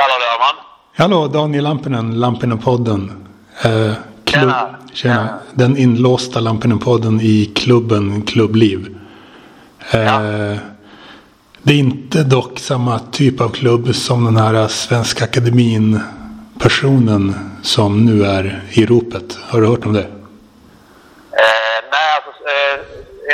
[0.00, 0.54] Hallå där man.
[0.96, 3.26] Hallå, Daniel Lampinen, Lampinen-podden.
[3.64, 3.92] Eh,
[4.24, 4.74] klubb, Tjena.
[4.92, 5.38] tjena.
[5.54, 8.96] Den inlåsta Lampinen-podden i klubben Klubbliv.
[9.90, 10.20] Eh, Ja.
[11.64, 18.24] Det är inte dock samma typ av klubb som den här Svenska Akademin-personen som nu
[18.24, 19.38] är i ropet.
[19.48, 20.00] Har du hört om det?
[20.00, 20.06] Eh,
[21.94, 22.76] nej, alltså eh,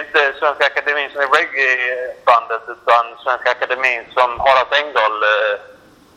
[0.01, 5.55] inte Svenska Akademin som är reggae-bandet utan Svenska Akademin som Horace Engdahl eh,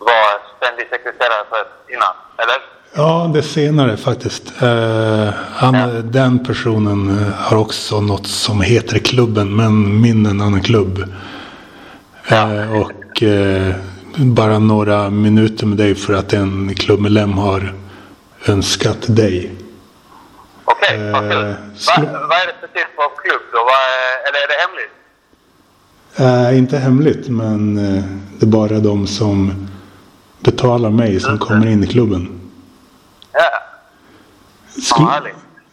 [0.05, 2.13] var ständig sekreterare för innan.
[2.37, 2.57] Eller?
[2.93, 4.61] Ja, det senare faktiskt.
[4.61, 10.61] Eh, han, Den personen eh, har också något som heter klubben, men min en annan
[10.61, 11.03] klubb.
[12.27, 13.75] Eh, och eh,
[14.15, 17.73] bara några minuter med dig för att en klubbmedlem har
[18.47, 19.51] önskat dig.
[20.65, 21.43] Okej, Eh, vad kul.
[21.87, 23.59] Va, vad är det för typ av klubb då?
[23.59, 24.91] Är, eller är det hemligt?
[26.57, 27.75] Inte hemligt, men
[28.39, 29.67] det är bara de som
[30.43, 32.41] betalar mig som kommer in i klubben.
[33.33, 33.49] Ja.
[34.81, 35.21] Skulle, Ja,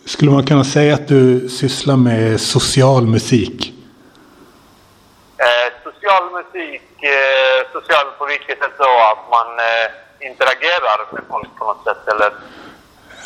[0.04, 3.72] skulle man kunna säga att du sysslar med social musik?
[5.36, 8.84] Eh, social musik, eh, social på vilket sätt då?
[8.84, 12.32] Att man eh, interagerar med folk på något sätt eller?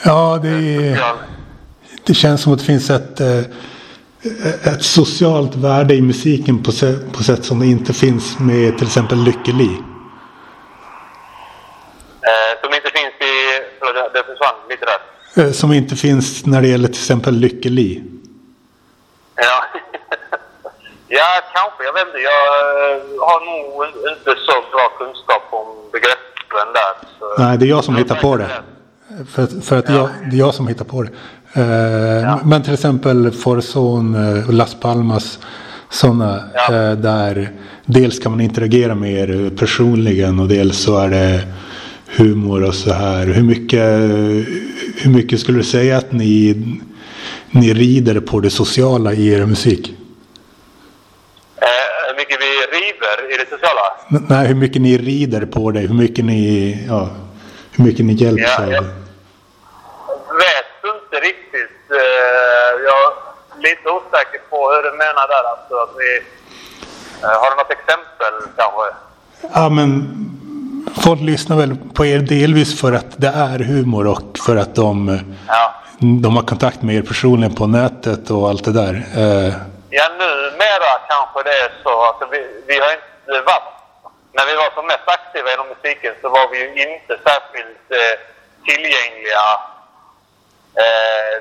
[0.04, 1.16] Ja, det, är, Social.
[2.06, 3.38] det känns som att det finns ett, eh,
[4.74, 8.86] ett socialt värde i musiken på sätt, på sätt som det inte finns med till
[8.86, 9.70] exempel Lykke Li.
[12.28, 13.34] Eh, som inte finns i...
[13.78, 14.12] Förlåt,
[14.80, 15.44] där.
[15.46, 18.02] Eh, Som inte finns när det gäller till exempel Lykke Li.
[19.36, 19.64] Ja.
[21.08, 21.84] ja, kanske.
[21.84, 22.18] Jag vet inte.
[22.18, 22.42] Jag
[22.96, 27.08] eh, har nog in- inte så bra kunskap om begreppen där.
[27.18, 27.42] Så.
[27.42, 28.48] Nej, det är jag som hittar på det.
[29.32, 31.08] För, att- för att jag, det är jag som hittar på det.
[31.60, 35.38] Eh, Men till exempel Forzon eh, och Las Palmas.
[35.90, 36.70] Sådana Ja.
[36.94, 37.50] där
[37.86, 41.40] dels kan man interagera med er personligen och dels så är det
[42.16, 43.26] humor och så här.
[43.26, 43.80] Hur mycket,
[45.04, 46.54] hur mycket skulle du säga att ni,
[47.50, 49.94] ni rider på det sociala i er musik?
[51.56, 51.66] Eh,
[52.08, 53.80] hur mycket vi river i det sociala?
[54.10, 57.08] N- Nej, hur mycket ni rider på det, hur mycket ni, ja,
[57.72, 58.80] hur mycket ni hjälps Ja, av ja.
[58.80, 58.86] det.
[60.44, 61.78] vet inte riktigt.
[61.90, 65.44] Eh, jag är lite osäker på hur du menar där.
[65.52, 66.10] Alltså, att vi,
[67.22, 68.86] eh, har du något exempel kanske?
[69.54, 69.88] Ja, men
[71.04, 75.20] folk lyssnar väl på er delvis för att det är humor och för att de,
[75.48, 75.74] Ja.
[76.22, 78.94] de har kontakt med er personligen på nätet och allt det där.
[79.16, 79.52] Eh,
[79.94, 82.02] Ja, numera kanske det är så.
[82.08, 83.68] Alltså, vi, vi har inte varit...
[84.36, 88.14] När vi var som mest aktiva inom musiken så var vi ju inte särskilt eh,
[88.66, 89.44] tillgängliga.
[90.82, 91.34] Eh,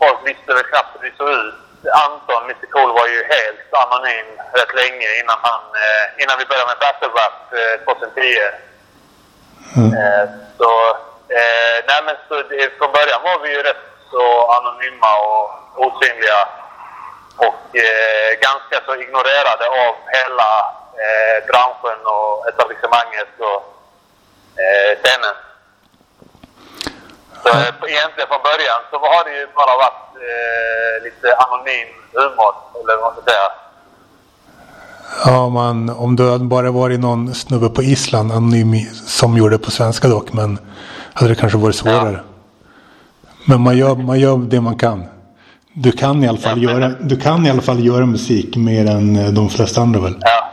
[0.00, 1.54] folk visste väl knappt hur vi såg ut.
[1.92, 6.66] Anton, Mr Cool, var ju helt anonym rätt länge innan, han, eh, innan vi började
[6.66, 8.38] med battle rap eh, 2010.
[9.76, 10.24] Eh,
[10.58, 10.70] så,
[11.38, 12.34] eh, nej men så
[12.78, 15.50] från början var vi ju rätt så anonyma och
[15.86, 16.48] osynliga.
[17.36, 17.64] Och
[18.40, 20.50] ganska så ignorerade av hela
[21.48, 23.60] branschen och etablissemanget och
[24.62, 25.34] eh, scenen.
[27.44, 32.52] Så eh, egentligen från början så har det ju bara varit eh, lite anonym humor,
[32.80, 33.48] eller vad man ska säga.
[35.26, 38.74] ja, man, om du hade bara varit någon snubbe på Island, anonym
[39.06, 40.58] som gjorde det på svenska dock, men
[41.14, 42.20] hade det kanske varit svårare.
[43.46, 45.04] Men man gör, man gör det man kan.
[45.76, 48.56] Du kan, i alla fall Ja, men- göra, du kan i alla fall göra musik
[48.56, 50.16] mer än eh, de flesta andra väl?
[50.20, 50.50] Ja,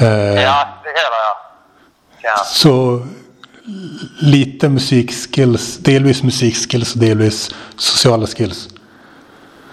[0.00, 0.06] Eh,
[0.42, 1.36] ja det hela ja.
[2.22, 2.36] ja.
[2.44, 3.02] Så
[4.20, 8.68] lite musikskills, delvis musikskills och delvis sociala skills.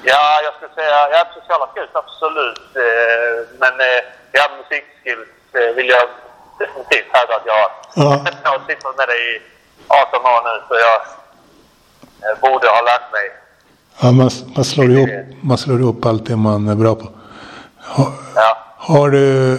[0.04, 2.60] Ja, jag skulle säga, ja sociala skills absolut.
[2.76, 6.04] Eh, men eh, ja, musikskills eh, vill jag
[6.60, 7.72] definitivt hävda att jag har.
[7.96, 8.26] Ja.
[8.44, 9.42] Jag har suttit med det i
[9.88, 10.98] 18 år nu så jag
[12.42, 13.26] borde ha lärt mig.
[14.02, 15.10] Ja, man, man, slår ihop,
[15.42, 17.08] man slår ihop allt det man är bra på.
[17.78, 18.58] Har, Ja.
[18.78, 19.58] har du...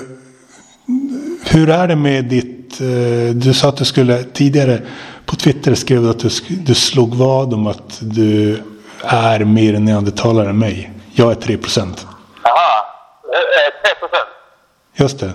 [1.53, 2.81] Hur är det med ditt...
[2.81, 4.23] eh, Du sa att du skulle...
[4.23, 4.79] Tidigare
[5.27, 6.29] på Twitter skrev du att du,
[6.69, 8.62] du slog vad om att du
[9.05, 10.91] är mer neandertalare än mig.
[11.15, 12.06] Jag är 3 procent.
[12.43, 12.85] Jaha,
[13.37, 14.29] eh, 3 procent.
[15.03, 15.33] Just det.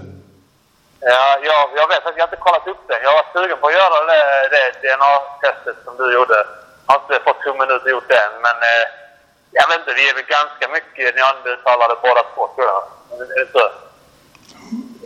[1.00, 2.98] Ja, jag, jag vet att jag inte kollat upp det.
[3.08, 4.22] Jag var sugen på att göra det,
[4.54, 6.38] det DNA-testet som du gjorde.
[6.86, 8.86] Jag har inte fått tummen ut och gjort det än, men eh,
[9.58, 12.82] jag vet inte, vi är väl ganska mycket neandertalare båda två tror jag.
[13.36, 13.66] Är det så?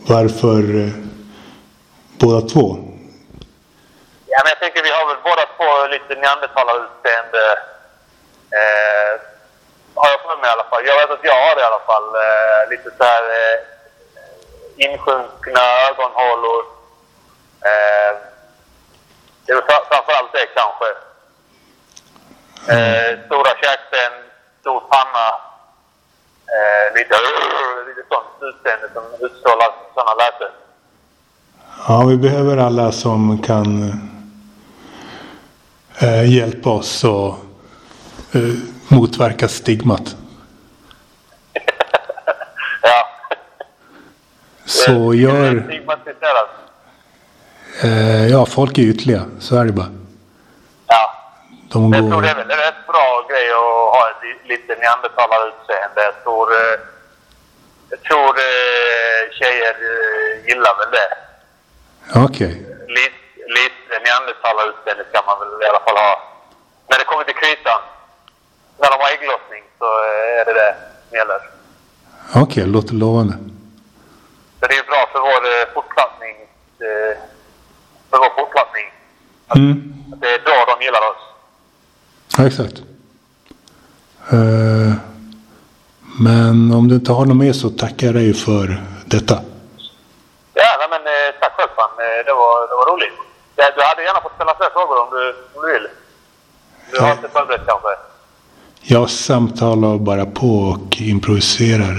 [0.07, 0.93] Varför eh,
[2.19, 2.67] båda två?
[4.25, 7.45] Ja, men jag tänker vi har väl båda två lite neandertalarutseende.
[8.59, 9.13] Eh,
[9.95, 10.85] har jag för mig i alla fall.
[10.85, 12.07] Jag vet att jag har det i alla fall.
[12.25, 13.57] Eh, lite så här eh,
[14.85, 16.61] insjunkna ögonhålor.
[17.69, 18.11] Eh,
[19.45, 20.89] det är framförallt det kanske.
[22.73, 24.13] Eh, stora käkben,
[24.61, 25.50] stor panna.
[26.57, 27.15] Eh, lite,
[27.88, 30.48] lite sånt utseende som utstrålar sådana läten.
[31.88, 33.92] Ja, vi behöver alla som kan
[36.01, 37.27] eh, hjälpa oss och
[38.31, 38.53] eh,
[38.88, 40.15] motverka stigmat.
[42.83, 43.07] Ja.
[44.65, 45.63] Så gör...
[45.68, 46.50] stigmatiserat.
[47.83, 49.25] Eh, ja, folk är ytliga.
[49.39, 49.92] Så är det bara.
[50.88, 51.12] Ja.
[51.71, 52.21] De Jag tror går...
[52.21, 52.80] det är väl rätt
[53.31, 55.99] grej att ha ett lite neandertalarutseende.
[56.09, 56.77] Jag tror, eh,
[57.91, 61.11] jag tror eh, tjejer eh, gillar väl det.
[62.25, 62.53] Okej.
[62.97, 63.21] Lite,
[63.59, 66.13] lite neandertalarutseende ska man väl i alla fall ha.
[66.89, 67.81] När det kommer till kritan,
[68.79, 69.87] när de har ägglossning, så
[70.39, 70.75] är det det
[71.07, 71.41] som gäller.
[72.43, 73.33] Okej, låter lovande.
[74.59, 75.43] Så det är bra för vår
[75.73, 76.35] fortplantning.
[78.09, 78.87] För vår fortplantning.
[79.55, 79.93] Mm.
[80.13, 81.23] Att det är då de gillar oss.
[82.37, 82.77] Ja, exakt.
[84.29, 84.94] Eh,
[86.19, 89.35] men om du inte har något mer så tackar jag dig för detta.
[90.53, 91.89] Ja, men eh, tack själv fan.
[92.00, 93.13] Eh, Det var, det var roligt.
[93.56, 95.23] Du hade gärna fått ställa fler frågor om du,
[95.56, 95.88] om du vill.
[96.91, 97.89] Du har inte förberett kanske?
[98.81, 101.95] Jag samtalar bara på och improviserar.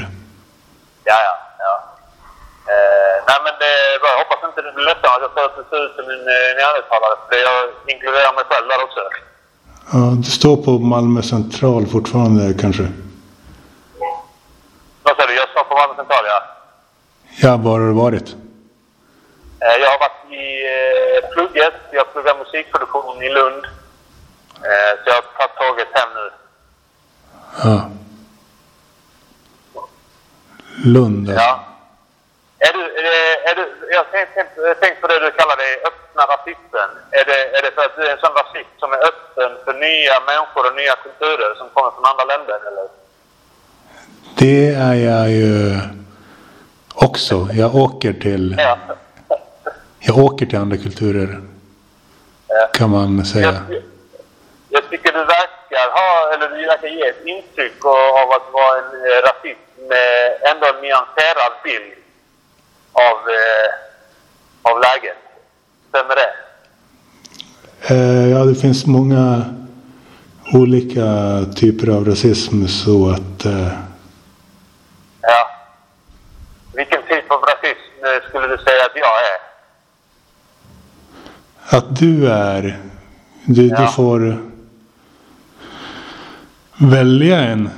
[1.04, 1.34] Ja, ja.
[1.66, 1.74] ja.
[2.72, 4.08] Eh, nej, men det, bra.
[4.14, 6.22] jag hoppas inte det blir ledsen att jag ser ut som en
[6.58, 7.14] neandertalare.
[7.28, 7.58] För jag
[7.92, 9.00] inkluderar mig själv där också.
[9.92, 12.82] Ja, du står på Malmö central fortfarande kanske?
[15.02, 15.34] Vad säger du?
[15.34, 16.42] Jag står på Malmö central, ja.
[17.40, 18.36] Ja, var har du varit?
[19.60, 21.74] Eh, jag har varit i eh, plugget.
[21.92, 23.64] Jag pluggar musikproduktion i Lund.
[24.54, 26.30] Eh, så jag har tagit tåget hem nu.
[27.64, 27.90] Ja.
[30.84, 31.44] Lund alltså.
[31.44, 31.64] Ja.
[32.58, 36.22] Är du, är det, är du, jag har tänkt, på det du kallar dig öppna
[36.34, 36.88] rasisten.
[37.10, 39.74] Är det, är det för att du är en sån rasist som är öppen för
[39.86, 42.58] nya människor och nya kulturer som kommer från andra länder?
[42.68, 42.88] Eller?
[44.38, 45.78] Det är jag ju
[46.94, 47.48] också.
[47.52, 48.78] Jag åker till, Ja.
[49.98, 51.40] jag åker till andra kulturer
[52.48, 52.68] Ja.
[52.74, 53.46] kan man säga.
[53.68, 53.82] Jag,
[54.68, 57.92] jag tycker du verkar ha, eller du verkar ge ett intryck av
[58.22, 61.92] av att vara en eh, rasist med ändå en nyanserad bild
[62.92, 65.16] av, eh, av läget.
[65.88, 66.32] Stämmer det?
[67.94, 69.44] Eh, Ja, det finns många
[70.52, 71.04] olika
[71.56, 73.68] typer av rasism så att eh,
[75.20, 75.50] Ja.
[76.74, 79.52] Vilken typ av rasism eh, skulle du säga att jag är?
[81.78, 82.78] att du är,
[83.44, 83.86] du, du Ja.
[83.86, 84.38] får
[86.78, 87.70] välja en.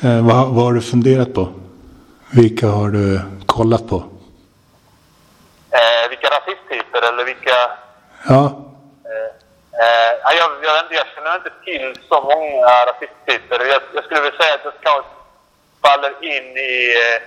[0.00, 1.48] Eh, vad, vad har du funderat på?
[2.30, 3.96] Vilka har du kollat på?
[5.70, 7.50] Eh, vilka rasisttyper eller vilka...
[8.28, 8.65] Ja,
[9.84, 13.58] Eh, jag, jag, jag känner inte till så många rasisttyper.
[13.72, 15.10] Jag, jag skulle vilja säga att jag kanske
[15.82, 17.18] faller in i eh,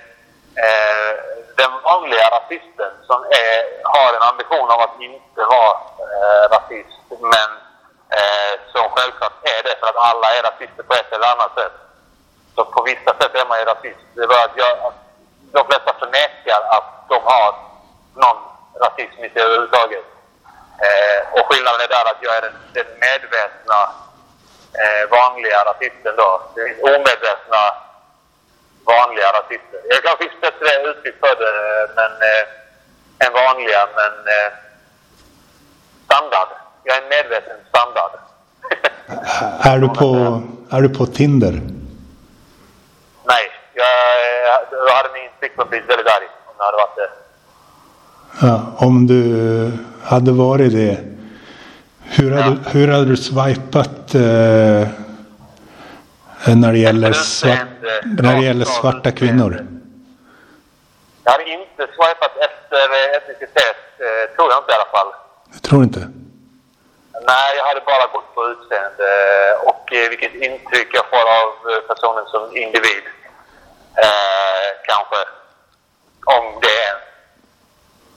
[0.66, 1.12] eh,
[1.57, 5.74] den vanliga rasisten som är, har en ambition av att inte vara
[6.16, 7.04] eh, rasist.
[7.34, 7.50] Men
[8.18, 11.75] eh, som självklart är det för att alla är rasister på ett eller annat sätt.
[12.56, 14.04] Så på vissa sätt är man ju rasist.
[14.16, 15.00] Det är bara att jag, att
[15.52, 17.56] de flesta förnekar att de har
[18.24, 18.40] någon
[18.83, 20.06] rasism i sig överhuvudtaget.
[20.88, 23.80] Eh, och skillnaden är där att jag är den, den medvetna
[24.81, 26.30] eh, vanliga rasisten då.
[26.56, 27.62] Finns omedvetna
[28.94, 29.80] vanliga rasister.
[29.90, 31.54] Jag kanske finns bättre uttryck för det
[31.98, 32.44] men, eh,
[33.24, 34.50] än vanliga, men eh,
[36.06, 36.50] standard.
[36.83, 38.14] Jag är en medveten standard.
[39.71, 40.42] är du på,
[40.76, 41.52] är du på Tinder?
[43.31, 43.88] Nej, jag,
[44.48, 47.09] jag, jag hade min flickvän blivit väldigt arg om jag hade varit det.
[48.42, 49.21] Ja, om du
[50.04, 50.98] hade varit det,
[52.04, 54.88] hur hade, hur hade du swipat eh,
[56.56, 57.68] när, det gäller svart,
[58.06, 59.66] när det gäller svarta kvinnor?
[61.24, 65.08] Jag hade inte swipat efter eh, etnicitet, eh, tror jag inte i alla fall.
[65.54, 66.00] Jag tror inte.
[67.28, 69.10] Nej, jag hade bara gått på utseende
[69.70, 71.50] och eh, vilket intryck jag får av
[71.88, 73.04] personen som individ.
[73.96, 75.20] Eh, kanske.
[76.26, 76.69] Om det.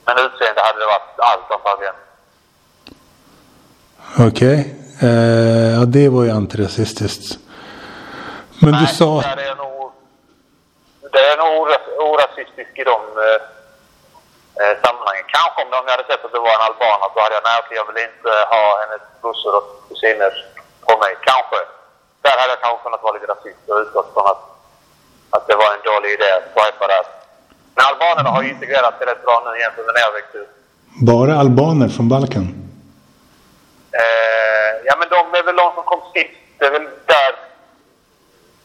[0.05, 1.95] Men utseende hade det varit allt antagligen.
[4.29, 4.59] Okej.
[5.01, 7.39] Eh, ja, det var ju antirasistiskt.
[8.61, 9.21] Men du Nej, sa...
[9.21, 9.91] Där är jag nog,
[11.13, 13.39] där är jag nog oras- orasistisk i de eh,
[14.61, 15.25] eh, sammanhangen.
[15.35, 17.75] Kanske om de hade sett att det var en albaner så hade jag, nej okej,
[17.81, 20.31] jag vill inte ha hennes brorsor och kusiner
[20.87, 21.11] på mig.
[21.29, 21.59] Kanske.
[22.25, 24.43] Där hade jag kanske kunnat vara lite rasist och utgått från att,
[25.35, 27.05] att det var en dålig idé att swipa där.
[27.75, 30.51] Men albanerna har ju integrerat sig rätt bra nu jämfört med när jag växte upp.
[31.11, 32.47] Bara albaner från Balkan?
[33.91, 36.37] Eh, ja, men de är väl de som kom sist.
[36.57, 37.31] Det är väl där...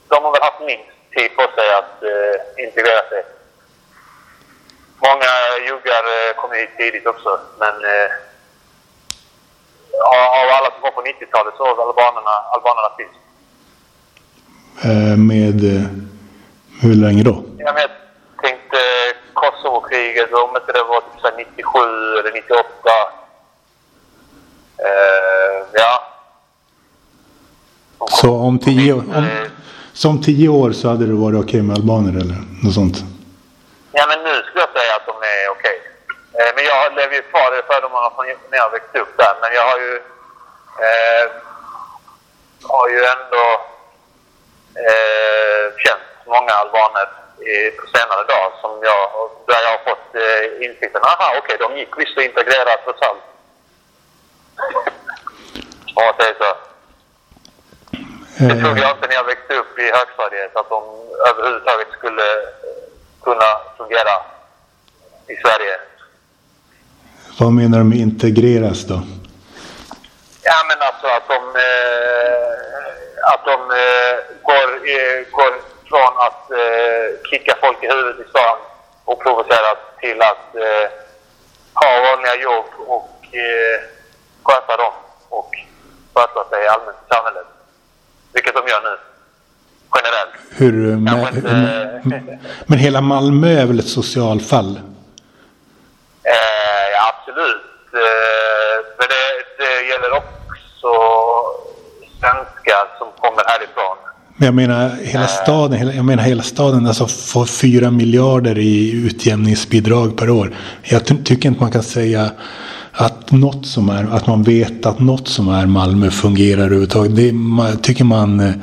[0.08, 3.22] De har väl haft minst tid på sig att eh, integrera sig.
[5.06, 5.32] Många
[5.68, 8.10] juggar eh, kom hit tidigt också, men eh,
[10.40, 13.16] av alla som kom på 90-talet så var albanerna, albanerna sist.
[14.84, 15.86] Eh, med eh,
[16.82, 17.44] hur länge då?
[17.58, 17.88] Ja, men
[18.70, 21.78] jag tänkte Kosovo-kriget, om inte det var typ så här 97
[22.18, 22.64] eller 98.
[24.78, 26.02] Eh, ja.
[28.08, 32.10] Så om tio, om, eh, om tio år så hade det varit okej med albaner
[32.20, 32.96] eller något sånt?
[33.92, 35.78] Ja, men nu skulle jag säga att de är okej.
[36.38, 39.34] Eh, men jag lever ju kvar i fördomarna från när jag växte upp där.
[39.42, 39.94] Men jag har ju,
[40.86, 41.24] eh,
[42.62, 43.44] har ju ändå
[44.84, 47.08] eh, känt många albaner
[47.78, 49.02] på senare dagar som jag,
[49.48, 51.02] där jag har fått eh, insikten.
[51.12, 53.24] Aha, okej, de gick visst att integrera trots allt.
[55.98, 56.50] Om man säger så.
[58.38, 60.82] Det trodde Eh, jag inte när jag växte upp i högstadiet att de
[61.30, 62.84] överhuvudtaget skulle eh,
[63.22, 64.14] kunna fungera
[65.32, 65.74] i Sverige.
[67.40, 69.02] vad menar du med integreras då?
[70.42, 72.52] Ja, men alltså att de, eh,
[73.32, 75.52] att de eh, går, eh, går
[75.88, 78.58] från att eh, kicka folk i huvudet i stan
[79.04, 80.86] och provocera till att eh,
[81.74, 83.80] ha vanliga jobb och eh,
[84.42, 84.92] sköta dem
[85.28, 85.50] och
[86.14, 87.46] sköta sig allmänt i samhället.
[88.32, 88.96] Vilket de gör nu.
[89.96, 90.34] Generellt.
[90.50, 94.80] Hur, eh, med, inte- hur- men hela Malmö är väl ett socialfall?
[96.22, 97.62] Eh, ja, absolut.
[97.94, 100.90] Eh, men det, det gäller också
[102.20, 103.08] svenskar som.
[104.40, 108.90] Men jag menar hela staden, hela, jag menar hela staden alltså får fyra miljarder i
[109.06, 110.54] utjämningsbidrag per år.
[110.82, 112.30] Jag ty- tycker inte man kan säga
[112.92, 117.16] att något som är, att man vet att något som är Malmö fungerar överhuvudtaget.
[117.16, 118.54] Det, man, tycker man eh,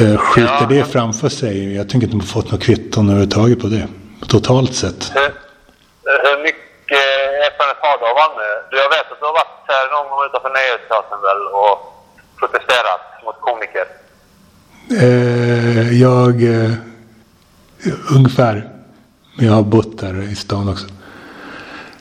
[0.00, 0.66] eh, skjuter Ja.
[0.68, 1.74] det framför sig.
[1.76, 3.86] Jag tycker inte man fått något kvitton överhuvudtaget på det.
[4.28, 5.00] Totalt sett.
[5.14, 5.30] Hur,
[6.26, 7.04] hur mycket
[7.46, 8.46] erfarenhet har du av Malmö?
[8.82, 11.76] Jag vet att du har varit här någon gång utanför Nöjesteatern väl och
[12.40, 13.86] protesterat mot komiker.
[14.90, 16.72] Eh, jag, eh,
[18.16, 18.70] ungefär.
[19.36, 20.86] Men jag har bott där i stan också.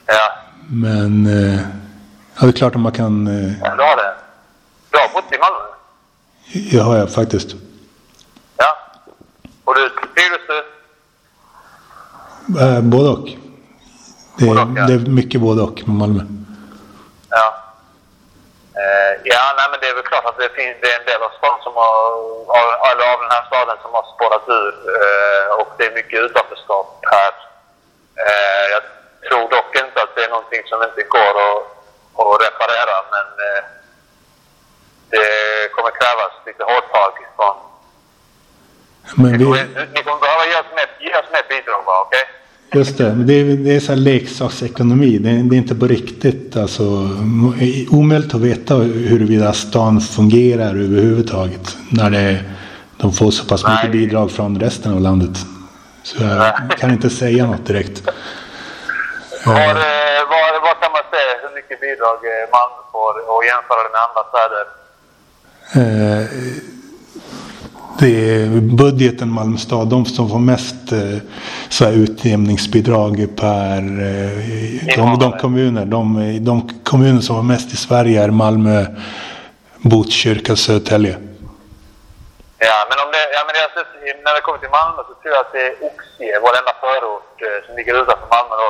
[0.06, 0.32] Ja,
[0.70, 1.60] Men eh,
[2.36, 3.28] ja, det är klart att man kan.
[3.28, 4.16] Eh, ja du har det.
[4.92, 5.60] Du har bott i Malmö?
[6.72, 7.56] det har jag faktiskt.
[8.58, 8.78] Ja.
[9.64, 10.64] Och du, trivs du?
[12.62, 13.30] Eh, både och.
[14.38, 14.88] Det, Både och, ja.
[14.88, 16.24] det är mycket både och med Malmö.
[17.30, 17.63] Ja.
[18.82, 21.22] Eh, ja, nej, men det är väl klart att det finns det är en del
[21.28, 21.32] av
[21.66, 21.96] som har,
[22.58, 26.20] av, eller av den här staden som har spårat ur eh, och det är mycket
[26.28, 27.34] utanförskap här.
[28.26, 28.84] Eh, jag
[29.28, 31.62] tror dock inte att det är någonting som inte går att,
[32.22, 33.64] att reparera men eh,
[35.14, 35.28] det
[35.76, 37.56] kommer krävas lite hårdtag från...
[39.18, 39.46] Men vi,
[39.94, 42.26] ni kommer behöva ge oss mer, ge oss mer bidrag okej?
[42.74, 45.18] Just det, men det är, det är så här leksaksekonomi.
[45.18, 46.58] Det är, det är inte på riktigt.
[46.58, 46.84] Alltså,
[47.90, 51.78] omöjligt att veta huruvida stan fungerar överhuvudtaget.
[51.90, 52.40] När det,
[52.98, 53.92] de får så pass mycket Nej.
[53.92, 55.38] bidrag från resten av landet.
[56.04, 58.02] Så jag kan inte säga något direkt.
[59.46, 63.84] Var, eh, var, var kan man se hur mycket bidrag eh, Malmö får och jämföra
[63.86, 64.66] det med andra städer?
[65.76, 66.73] Eh,
[68.04, 71.18] det är budgeten Malmö stad, de som får mest eh,
[71.70, 73.78] så här utjämningsbidrag per...
[74.10, 76.04] Eh, de, de, kommuner, de,
[76.50, 76.56] de
[76.92, 78.86] kommuner som har mest i Sverige är Malmö,
[79.92, 81.16] Botkyrka, Södertälje.
[82.70, 83.70] Ja, men, om det, ja, men jag,
[84.26, 87.36] när det kommer till Malmö så tror jag att det är Oxie, vår enda förort
[87.48, 88.70] eh, som ligger utanför Malmö då.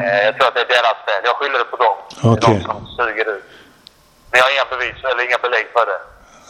[0.00, 1.20] Eh, jag tror att det är deras fel.
[1.28, 1.96] Jag skyller det på dem.
[2.20, 2.56] Det är Okej.
[2.58, 3.44] de som suger ut.
[4.30, 6.00] Men jag har inga bevis eller inga belägg för det.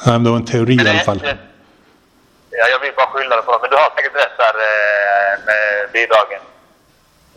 [0.05, 1.19] Nej, men det var en teori Men i det- alla fall.
[1.29, 1.50] det-
[2.50, 3.61] Ja, jag vill bara skylla det på dem.
[3.62, 6.42] Men du har säkert rätt där eh, med bidragen.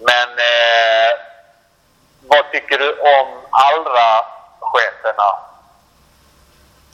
[0.10, 1.12] Men eh,
[2.22, 5.29] vad tycker du om Allra-cheferna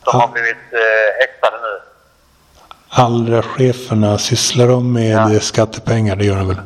[0.04, 0.20] som Ja.
[0.20, 1.82] har blivit eh, häktade nu?
[2.90, 5.40] Allra cheferna, sysslar de med Ja.
[5.40, 6.16] skattepengar?
[6.16, 6.58] Det gör de väl?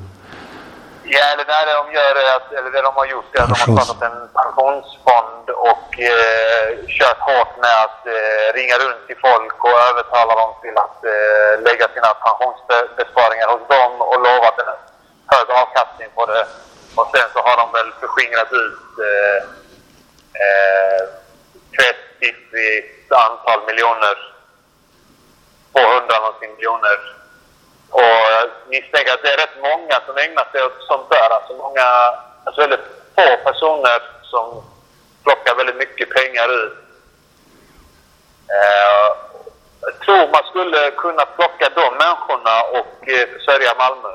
[1.13, 3.59] Ja, eller det de gör är att, eller det de har gjort är att de
[3.59, 6.67] har startat en pensionsfond och eh,
[6.97, 11.51] kört hårt med att eh, ringa runt till folk och övertala dem till att eh,
[11.67, 14.69] lägga sina pensionsbesparingar hos dem och lovat en
[15.33, 16.45] hög avkastning på det.
[16.95, 19.39] Och sen så har de väl förskingrat ut eh,
[20.43, 20.83] eh,
[23.43, 24.15] antal miljoner,
[25.71, 27.22] 200 någonting miljoner
[27.97, 31.29] och jag misstänker att det är rätt många som ägnar sig åt sånt där.
[31.37, 31.87] Alltså många,
[32.43, 33.99] alltså väldigt få personer
[34.31, 34.45] som
[35.23, 36.69] plockar väldigt mycket pengar ur.
[38.55, 39.07] Eh,
[39.81, 44.13] jag tror man skulle kunna plocka de människorna och eh, försörja Malmö.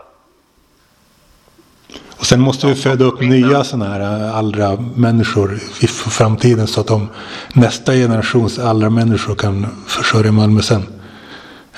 [2.19, 6.81] Och sen måste vi föda upp nya sådana här äh, allra människor i framtiden så
[6.81, 7.09] att de
[7.55, 10.83] nästa generations allra människor kan försörja Malmö sen.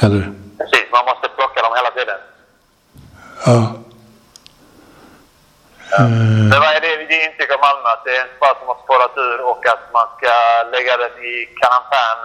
[0.01, 0.33] Eller?
[0.59, 2.21] Precis, man måste plocka dem hela tiden.
[3.47, 3.59] Ja.
[6.51, 7.87] Men vad är det det intryck av Malmö?
[7.95, 10.33] Att det är en stad som har spårat ur och att man ska
[10.75, 12.19] lägga den i karantän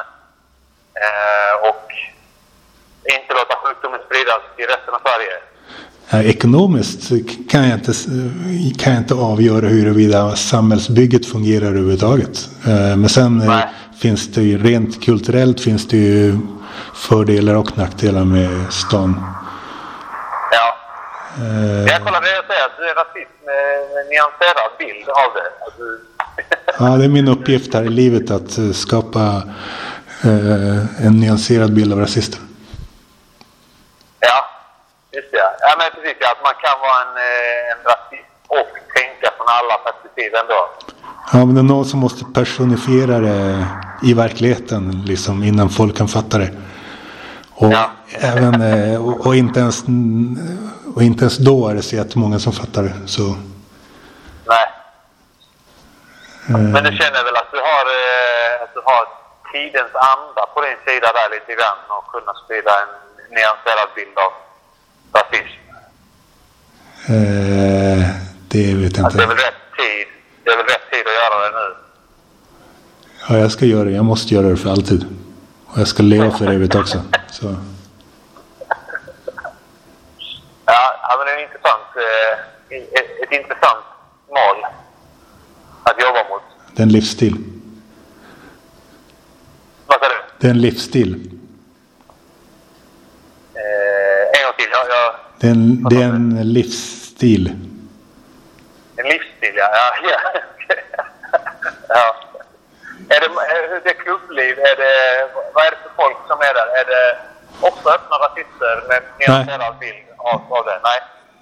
[1.06, 1.86] eh, och
[3.16, 5.36] inte låta sjukdomen spridas till resten av Sverige.
[6.12, 7.02] Eh, Ekonomiskt
[7.52, 7.94] kan jag, inte,
[8.82, 12.36] kan jag inte avgöra huruvida samhällsbygget fungerar överhuvudtaget.
[12.68, 13.66] Eh, Men sen eh, Nej.
[14.02, 16.38] finns det ju rent kulturellt finns det ju
[16.94, 19.24] fördelar och nackdelar med stan.
[21.42, 25.30] Eh, Jag kollade det och säger att du är rasist med med nyanserad bild av
[25.36, 25.50] det.
[25.78, 26.02] Du...
[26.80, 29.20] Ja, det är min uppgift här i livet att eh, skapa
[30.24, 32.40] eh, en nyanserad bild av rasister.
[34.20, 34.46] ja,
[35.12, 35.38] just det.
[35.60, 36.18] Ja, men precis.
[36.22, 37.16] ja, Att man kan vara en,
[37.72, 40.60] en rasist och tänka från alla perspektiv ändå.
[41.34, 43.66] Ja, men det är någon som måste personifiera det
[44.04, 46.52] i verkligheten liksom, innan folk kan fatta det.
[47.52, 47.90] Och, Ja.
[48.20, 48.62] även,
[48.98, 49.84] och, och, inte ens,
[50.96, 52.86] och inte ens då är det så jättemånga som fattar.
[53.06, 53.22] Så,
[54.52, 54.66] Nej.
[56.50, 59.04] eh, Men du känner väl att du har, eh, att du har
[59.54, 62.92] tidens anda på din sida där lite grann och kunna sprida en
[63.36, 64.32] nyanserad bild av
[65.18, 65.62] rasism?
[67.14, 68.00] eh,
[68.52, 69.36] det vet jag Att det är inte.
[69.36, 70.08] väl rätt tid.
[70.44, 71.76] Det är väl rätt tid att göra det nu.
[73.30, 73.92] Ja, jag ska göra det.
[73.92, 75.06] Jag måste göra det för alltid.
[75.66, 77.02] Och jag ska leva för evigt också.
[77.32, 77.56] Så.
[80.66, 83.86] Ja, ja men det är en intressant, eh, ett, ett intressant
[84.30, 84.66] mål
[85.84, 86.42] att jobba mot.
[86.76, 87.36] Det är en livsstil.
[89.86, 90.16] Vad sa du?
[90.40, 91.14] Det är en livsstil.
[93.54, 94.70] Eh, en gång till.
[94.72, 97.48] Jag, jag, Det är en, det är en livsstil.
[98.98, 99.70] en livsstil, ja.
[99.74, 99.92] ja,
[100.98, 101.04] ja.
[101.90, 102.16] ja.
[103.10, 104.60] Är det, är det klubbliv?
[104.60, 106.68] Är det, vad är det för folk som är där?
[106.82, 107.18] Är det
[107.68, 110.80] också öppna rasister med nyanserad bild av, av det?
[110.84, 111.00] Nej.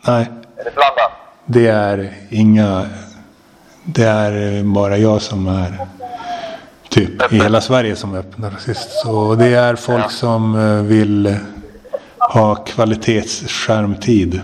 [0.07, 1.11] Nej, Är det blandat?
[1.45, 2.85] det är inga...
[3.85, 5.87] Det är bara jag som är
[6.89, 8.91] typ i hela Sverige som är öppen rasist.
[8.91, 10.09] Så det är folk Ja.
[10.09, 11.37] som eh, vill
[12.19, 14.41] ha kvalitetsskärmtid.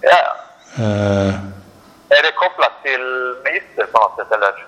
[0.00, 0.36] Ja.
[0.84, 1.28] Eh,
[2.08, 4.66] Är det kopplat till Magister på något sätt eller?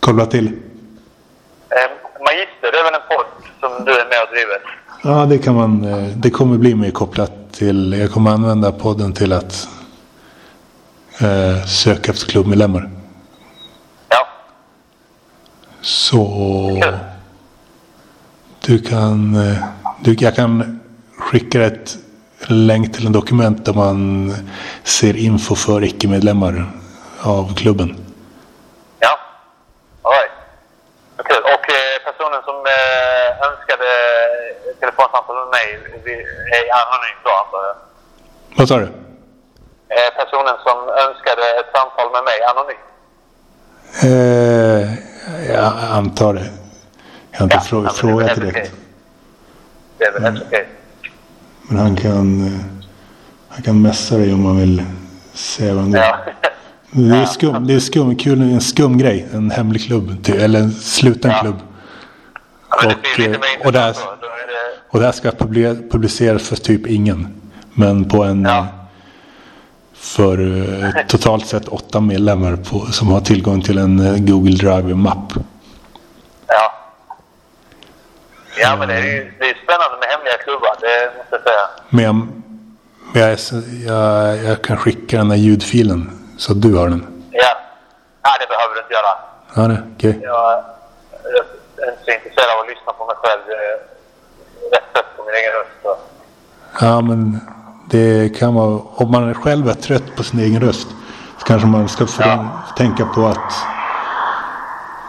[0.00, 0.46] koppla till.
[0.46, 3.26] Eh, Magister, det är väl en podd
[3.60, 4.60] som du är med och driver?
[5.02, 5.84] Ja, det kan man.
[5.84, 7.92] eh, Det kommer bli mer kopplat till.
[7.92, 9.68] Jag kommer använda podden till att
[11.20, 12.90] eh, söka efter klubbmedlemmar.
[14.08, 14.28] Ja.
[15.80, 16.26] Så
[16.82, 16.98] Kul.
[18.66, 19.64] du kan, eh,
[20.00, 20.80] du, jag kan
[21.18, 21.96] skicka ett
[22.48, 24.32] länk till en dokument där man
[24.84, 26.70] ser info för icke-medlemmar
[27.20, 27.96] av klubben.
[28.98, 29.18] Ja.
[30.02, 30.30] All right.
[31.16, 31.42] Vad Kul.
[31.42, 33.88] Och eh, personen som eh, önskade
[35.12, 35.66] telefonsamtal med mig
[36.56, 37.76] är anonym då antar jag?
[38.58, 38.84] Vad sa du?
[39.94, 42.82] Eh, personen som önskade ett samtal med mig anonym?
[44.02, 44.94] Eh,
[45.54, 46.50] jag antar det.
[47.30, 48.56] Jag har inte Ja, frå- frågat direkt.
[48.56, 48.70] okej.
[49.98, 50.68] Det är väl helt okej.
[51.68, 52.60] Men han kan, eh,
[53.48, 54.82] han kan messa dig om man vill
[55.34, 56.00] se vad han går.
[56.00, 56.18] Ja.
[56.90, 59.28] Det är skum, det är skum, kul, en skum grej.
[59.32, 60.28] En hemlig klubb.
[60.28, 61.38] Eller en sluten Ja.
[61.40, 61.56] klubb.
[62.70, 63.96] Ja, Och, blir lite eh, och där-
[64.90, 67.40] Och det här ska publi- publiceras för typ ingen.
[67.74, 68.44] Men på en...
[68.44, 68.58] Ja.
[68.58, 68.64] eh,
[69.94, 70.38] För
[70.84, 75.32] eh, totalt sett åtta medlemmar på, som har tillgång till en eh, Google Drive-mapp.
[76.46, 76.72] Ja.
[78.60, 81.68] Ja, men det är ju det är spännande med hemliga klubbar, det måste jag säga.
[81.88, 82.14] Men, jag,
[83.12, 83.38] men jag,
[83.86, 87.06] jag, jag kan skicka den här ljudfilen så att du har den.
[87.30, 87.56] Ja.
[88.24, 89.12] Nej, det behöver du inte göra.
[89.56, 90.18] Ja, det, okej.
[90.22, 90.64] Jag
[91.78, 93.42] jag är inte så intresserad av att lyssna på mig själv.
[95.28, 96.00] Min egen röst.
[96.80, 97.40] Ja, men
[97.90, 98.80] det kan vara...
[98.94, 100.88] Om man själv är trött på sin egen röst
[101.38, 102.48] så kanske man ska Ja.
[102.76, 103.52] tänka på att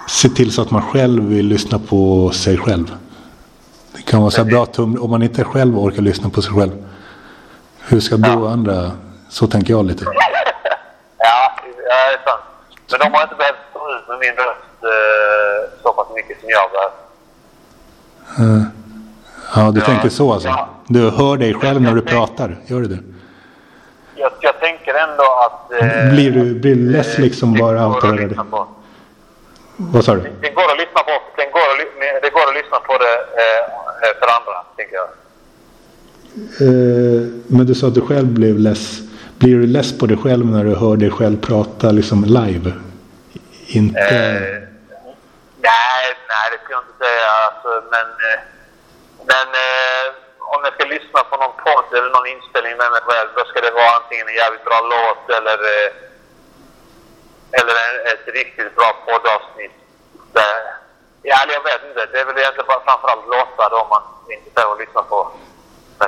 [0.08, 2.96] se till så att man själv vill lyssna på sig själv.
[3.96, 6.72] Det kan vara så bra tum, om man inte själv orkar lyssna på sig själv.
[7.88, 8.92] Hur ska då andra...
[9.30, 10.06] Så tänker jag lite.
[10.06, 10.16] Ja,
[11.18, 12.42] ja, det är sant.
[12.92, 16.50] Men de har inte behövt stå ut med min röst eh, så pass mycket som
[16.50, 18.66] jag behöver.
[19.56, 19.86] Ja, du Ja.
[19.86, 20.48] tänker så alltså.
[20.48, 20.70] Ja.
[20.88, 22.58] Du hör dig själv när du pratar.
[22.66, 23.00] Gör du det?
[24.16, 25.72] jag, jag tänker ändå att...
[25.82, 28.36] Eh, blir, du, blir less liksom bara av att höra det?
[29.78, 30.22] Vad sa du?
[30.42, 33.60] Det går att lyssna på, det går att, det går att lyssna på det eh,
[34.10, 35.08] eh, för andra, tänker jag.
[36.62, 39.00] Eh, men du sa att du själv blev less.
[39.38, 42.72] Blir du less på dig själv när du hör dig själv prata liksom live?
[43.68, 44.00] Inte...
[44.00, 44.42] Eh,
[45.70, 47.30] nej, nej, det ska jag inte säga.
[47.48, 48.40] Alltså, men eh,
[49.32, 50.06] men eh,
[50.54, 53.58] om jag ska lyssna på någon podd eller någon inspelning med mig själv, då ska
[53.62, 55.90] det vara antingen en jävligt bra låt eller, eh,
[57.60, 57.76] eller
[58.12, 59.76] ett riktigt bra poddavsnitt.
[61.30, 62.02] Ja, jag vet inte.
[62.12, 64.04] Det är väl egentligen bara framförallt låtar då man
[64.36, 65.20] inte får lyssna på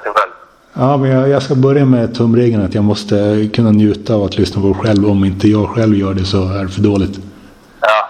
[0.03, 0.31] sig själv.
[0.73, 3.15] Ja, men jag, jag, ska börja med tumregeln att jag måste
[3.55, 5.09] kunna njuta av att lyssna på själv.
[5.09, 7.15] Om inte jag själv gör det så är det för dåligt.
[7.81, 8.09] Ja,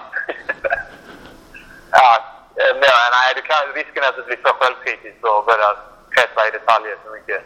[2.62, 5.72] eh, men, nej, det kan, risken är att du blir för självkritisk och börjar
[6.14, 7.40] kretsar i detaljer så mycket.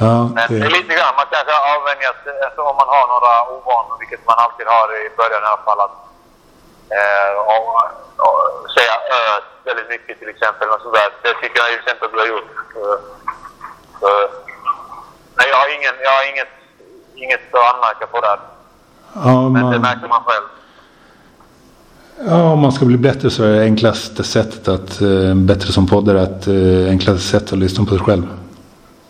[0.00, 3.32] Ja, Men det är lite grann, man kanske avvänjer sig, alltså om man har några
[3.54, 5.96] ovanor, vilket man alltid har i början i alla fall, att
[6.98, 7.66] eh, och,
[8.26, 10.68] och säga ö väldigt mycket till exempel.
[10.68, 11.08] Och sådär.
[11.22, 12.50] Det tycker jag till exempel du har gjort.
[12.74, 12.98] Så,
[14.00, 14.08] så,
[15.36, 16.52] nej, jag har, ingen, jag har inget,
[17.14, 18.38] inget att anmärka på där.
[19.24, 19.72] Ja, Men man...
[19.72, 20.44] det märker man själv.
[22.18, 25.86] Ja, om man ska bli bättre så är det enklaste sättet att, äh, bättre som
[25.86, 28.26] poddare, att äh, enklaste sättet att lyssna på sig själv.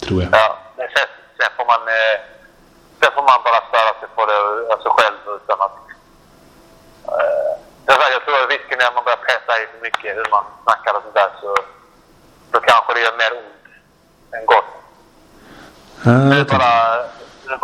[0.05, 0.29] Tror jag.
[0.33, 2.17] Ja, men sen, sen, får man, äh,
[3.01, 4.39] sen får man bara störa sig på det,
[4.73, 5.77] alltså själv utan att...
[7.19, 7.53] Äh,
[8.15, 10.93] jag tror att risken är att man börjar pressa i för mycket hur man snackar
[10.97, 11.51] och sånt där så,
[12.53, 13.65] så kanske det gör mer ont
[14.37, 14.71] än gott.
[16.07, 16.73] Ja, det är bara,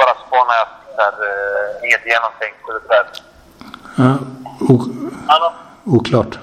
[0.02, 0.68] bara spånar jag
[1.00, 3.06] där, äh, inget genomtänkt eller sådär.
[3.96, 4.18] Ja,
[5.84, 6.38] Oklart.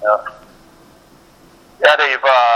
[0.00, 0.20] Ja.
[1.78, 2.48] ja, det är ju bara,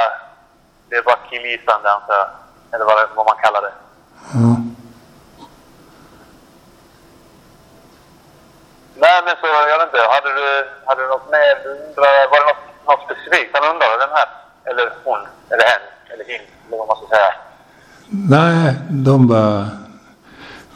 [0.88, 2.28] det är bara killgissande antar jag.
[2.72, 3.72] Eller vad, vad man kallar det.
[4.34, 4.56] Ja.
[8.94, 9.98] Nej, men så jag vet inte.
[10.14, 11.54] Hade du, hade du något mer?
[12.30, 14.28] Var det något, något specifikt han undrade, den här?
[14.64, 15.20] Eller hon?
[15.50, 15.82] Eller hen?
[16.12, 16.40] Eller hin?
[16.66, 17.32] Eller vad man ska säga.
[18.08, 19.68] Nej, de bara...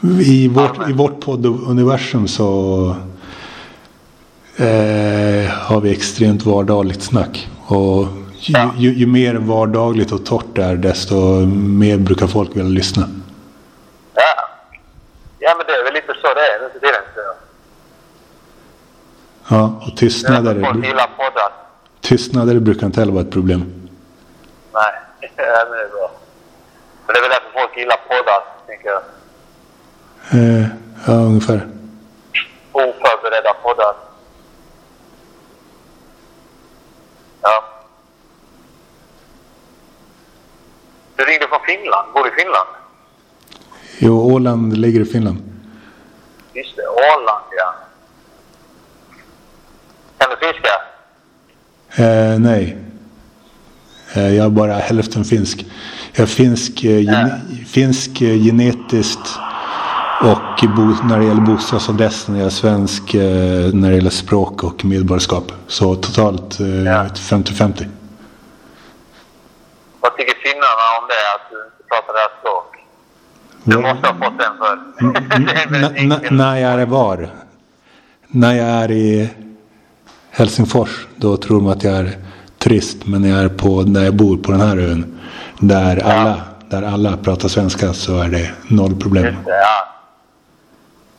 [0.01, 2.89] I vårt, i vårt podduniversum så
[4.57, 7.49] eh, har vi extremt vardagligt snack.
[7.67, 8.07] Och
[8.39, 8.71] ju, ja.
[8.77, 13.09] ju, ju, mer vardagligt och torrt det är desto mer brukar folk vilja lyssna.
[14.13, 14.49] Ja,
[15.39, 17.01] ja men det är väl lite så det är nu för tiden.
[19.49, 21.51] Ja, och tystnader, folk gillar poddar.
[22.01, 23.89] tystnader brukar inte heller vara ett problem.
[24.73, 25.27] Nej, ja,
[25.69, 26.11] men det är bra.
[27.05, 29.01] Men det är väl därför folk gillar poddar, tänker jag.
[30.31, 30.65] Eh,
[31.07, 31.67] ja, ungefär.
[32.71, 33.95] Oförberedda poddar.
[37.41, 37.63] Ja.
[41.15, 42.13] Du ringde från Finland.
[42.13, 42.67] Bor du i Finland?
[43.99, 45.37] Jo, Åland ligger i Finland.
[46.53, 47.75] Just det, Åland ja.
[50.17, 50.69] Kan du fiska?
[52.03, 52.77] Eh, nej.
[54.13, 55.65] Eh, jag är bara hälften finsk.
[56.13, 57.31] Jag är finsk, eh, gen
[57.67, 59.39] finsk eh, genetiskt
[60.21, 60.63] och
[61.05, 65.51] när det gäller bostadsadress, när jag är svensk, eh, när det gäller språk och medborgarskap.
[65.67, 67.81] Så totalt 50-50.
[67.81, 67.87] Eh,
[69.99, 72.75] Vad tycker finnarna om det, att du inte pratar deras språk?
[73.63, 76.31] Du måste ha fått den förr.
[76.31, 77.29] När jag är var?
[78.27, 79.29] När jag är i
[80.31, 82.17] Helsingfors, då tror de att jag är
[82.57, 83.05] turist.
[83.05, 85.19] Men när jag är på, där jag bor på den här ön,
[85.59, 86.13] där, ja.
[86.13, 89.25] alla, där alla pratar svenska, så är det noll problem.
[89.25, 89.96] Just det, ja.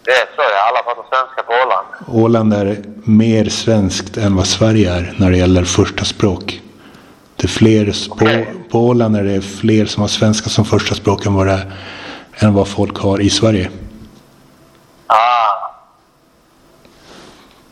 [0.09, 1.87] Det är så ja, alla pratar svenska på Åland.
[2.25, 6.63] Åland är mer svenskt än vad Sverige är när det gäller första språk.
[7.37, 8.45] Det är fler okay.
[8.45, 11.73] på, på Åland är det fler som har svenska som första språk än vad, det
[12.39, 13.71] än vad folk har i Sverige.
[15.07, 15.73] Ah.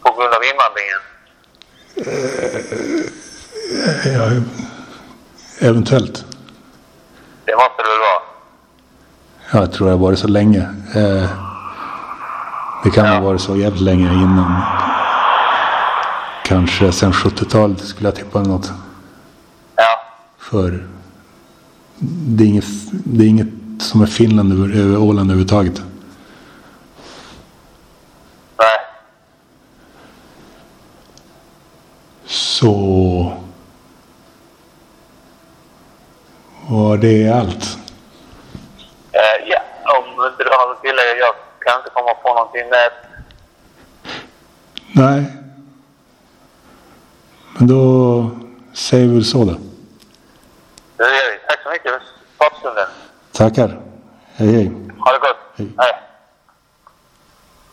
[0.03, 1.01] På grund av invandringen?
[4.07, 4.43] Uh, ja,
[5.69, 6.25] eventuellt.
[7.45, 8.23] Det måste det väl vara?
[9.53, 10.69] Ja, jag tror det har varit så länge.
[10.97, 11.46] Uh,
[12.87, 14.63] det kan ha varit så jävligt länge innan.
[16.45, 18.73] Kanske sen 70-talet skulle jag tippa något.
[19.77, 20.03] Ja.
[20.39, 20.87] För
[21.99, 25.83] det är inget, det är inget som är Finland över Åland överhuvudtaget.
[28.59, 28.79] Nej.
[32.25, 33.33] Så...
[36.69, 37.79] Var det allt?
[39.15, 39.61] Uh, ja,
[39.99, 41.19] om inte du har något tillägg.
[41.19, 42.91] Jag kan inte komma på någonting mer.
[44.93, 45.25] Nej.
[47.59, 48.31] Men då
[48.75, 49.57] säger vi så då.
[50.97, 51.39] Det gör vi.
[51.49, 52.01] Tack så mycket för
[52.39, 52.87] pratstunden.
[53.33, 53.81] Tackar.
[54.35, 54.73] Hej hej.
[54.99, 55.37] Ha det gott.
[55.57, 55.69] Hej.
[55.79, 55.93] Hej.